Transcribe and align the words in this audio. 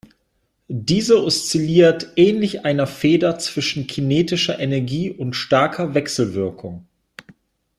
Diese 0.81 1.23
oszilliert 1.23 2.13
ähnlich 2.15 2.65
einer 2.65 2.87
Feder 2.87 3.37
zwischen 3.37 3.85
kinetischer 3.85 4.59
Energie 4.59 5.11
und 5.11 5.35
starker 5.35 5.93
Wechselwirkung. 5.93 6.87